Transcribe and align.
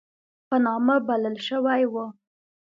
په 0.47 0.55
نامه 0.65 0.95
بلل 1.07 1.35
شوی 1.47 1.83
وو. 1.91 2.05